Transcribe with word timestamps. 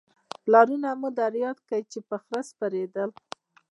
پلرونه 0.43 0.89
مو 0.99 1.09
در 1.19 1.33
یاد 1.43 1.57
کړئ 1.65 1.81
چې 1.91 1.99
په 2.07 2.15
خره 2.23 2.41
سپرېدل 2.49 3.09